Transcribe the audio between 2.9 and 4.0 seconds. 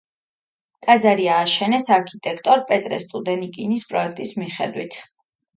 სტუდენიკინის